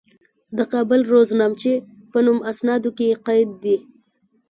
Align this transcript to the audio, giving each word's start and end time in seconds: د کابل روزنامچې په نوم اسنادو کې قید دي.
د 0.57 0.59
کابل 0.73 1.01
روزنامچې 1.13 1.73
په 2.11 2.17
نوم 2.25 2.39
اسنادو 2.51 2.89
کې 2.97 3.07
قید 3.25 3.49
دي. 3.63 3.77